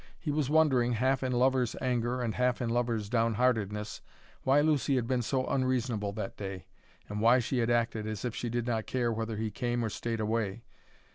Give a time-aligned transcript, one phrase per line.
[0.19, 4.01] He was wondering, half in lover's anger and half in lover's downheartedness,
[4.41, 6.65] why Lucy had been so unreasonable that day,
[7.07, 9.89] and why she had acted as if she did not care whether he came or
[9.89, 10.63] stayed away.